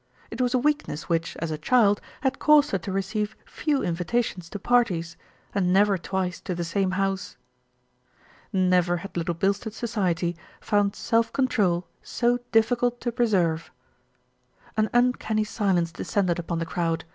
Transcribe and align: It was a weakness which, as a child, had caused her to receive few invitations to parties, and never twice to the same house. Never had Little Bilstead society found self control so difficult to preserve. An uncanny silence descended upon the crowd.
It 0.31 0.41
was 0.41 0.55
a 0.55 0.57
weakness 0.57 1.09
which, 1.09 1.35
as 1.37 1.51
a 1.51 1.59
child, 1.59 2.01
had 2.21 2.39
caused 2.39 2.71
her 2.71 2.79
to 2.79 2.91
receive 2.91 3.37
few 3.45 3.83
invitations 3.83 4.49
to 4.49 4.57
parties, 4.57 5.15
and 5.53 5.71
never 5.71 5.95
twice 5.95 6.41
to 6.41 6.55
the 6.55 6.63
same 6.63 6.89
house. 6.97 7.37
Never 8.51 8.97
had 9.05 9.15
Little 9.15 9.35
Bilstead 9.35 9.73
society 9.73 10.35
found 10.59 10.95
self 10.95 11.31
control 11.31 11.85
so 12.01 12.39
difficult 12.51 12.99
to 13.01 13.11
preserve. 13.11 13.69
An 14.75 14.89
uncanny 14.91 15.43
silence 15.43 15.91
descended 15.91 16.39
upon 16.39 16.57
the 16.57 16.65
crowd. 16.65 17.05